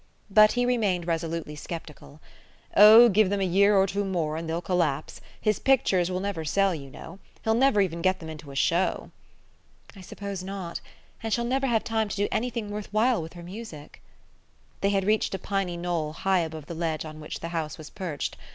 But 0.31 0.53
he 0.53 0.65
remained 0.65 1.05
resolutely 1.05 1.55
skeptical. 1.55 2.21
"Oh, 2.75 3.07
give 3.07 3.29
them 3.29 3.39
a 3.39 3.43
year 3.43 3.77
or 3.77 3.85
two 3.85 4.03
more 4.03 4.35
and 4.35 4.49
they'll 4.49 4.59
collapse! 4.59 5.21
His 5.39 5.59
pictures 5.59 6.09
will 6.09 6.19
never 6.21 6.43
sell, 6.43 6.73
you 6.73 6.89
know. 6.89 7.19
He'll 7.43 7.53
never 7.53 7.81
even 7.81 8.01
get 8.01 8.17
them 8.17 8.27
into 8.27 8.49
a 8.49 8.55
show." 8.55 9.11
"I 9.95 10.01
suppose 10.01 10.41
not. 10.41 10.81
And 11.21 11.31
she'll 11.31 11.45
never 11.45 11.67
have 11.67 11.83
time 11.83 12.09
to 12.09 12.15
do 12.15 12.27
anything 12.31 12.71
worth 12.71 12.91
while 12.91 13.21
with 13.21 13.33
her 13.33 13.43
music." 13.43 14.01
They 14.81 14.89
had 14.89 15.05
reached 15.05 15.35
a 15.35 15.37
piny 15.37 15.77
knoll 15.77 16.13
high 16.13 16.39
above 16.39 16.65
the 16.65 16.73
ledge 16.73 17.05
on 17.05 17.19
which 17.19 17.39
the 17.41 17.49
house 17.49 17.77
was 17.77 17.91
perched. 17.91 18.37